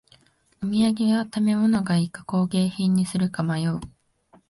[0.63, 3.79] お土産は食べ物がいいか工芸品にするか迷う